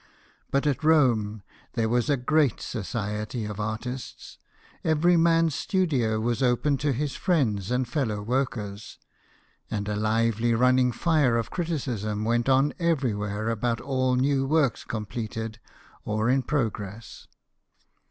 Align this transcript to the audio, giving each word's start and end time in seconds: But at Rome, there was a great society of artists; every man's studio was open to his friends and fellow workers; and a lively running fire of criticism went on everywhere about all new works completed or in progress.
But 0.49 0.65
at 0.65 0.83
Rome, 0.83 1.43
there 1.73 1.87
was 1.87 2.09
a 2.09 2.17
great 2.17 2.59
society 2.59 3.45
of 3.45 3.59
artists; 3.59 4.39
every 4.83 5.15
man's 5.15 5.53
studio 5.53 6.19
was 6.19 6.41
open 6.41 6.77
to 6.77 6.91
his 6.91 7.15
friends 7.15 7.69
and 7.69 7.87
fellow 7.87 8.19
workers; 8.23 8.97
and 9.69 9.87
a 9.87 9.95
lively 9.95 10.55
running 10.55 10.91
fire 10.91 11.37
of 11.37 11.51
criticism 11.51 12.25
went 12.25 12.49
on 12.49 12.73
everywhere 12.79 13.49
about 13.51 13.79
all 13.79 14.15
new 14.15 14.47
works 14.47 14.83
completed 14.83 15.59
or 16.03 16.31
in 16.31 16.41
progress. 16.41 17.27